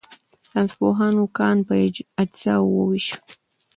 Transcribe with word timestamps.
ساینسپوهانو 0.49 1.23
کان 1.37 1.57
په 1.67 1.73
اجزاوو 2.21 2.67
وویشو. 2.75 3.17